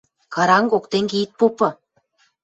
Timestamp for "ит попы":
1.23-1.69